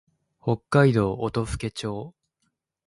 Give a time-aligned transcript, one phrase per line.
[0.41, 2.15] 北海道音更町